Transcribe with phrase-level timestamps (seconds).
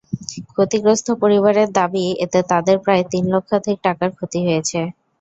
[0.51, 4.79] ক্ষতিগ্রস্ত পরিবারের দাবি, এতে তাদের প্রায় তিন লক্ষাধিক টাকার ক্ষতি হয়েছে।